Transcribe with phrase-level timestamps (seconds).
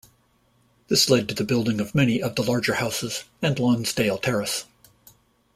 [0.87, 4.65] This led to the building of many of the larger houses and Lonsdale Terrace.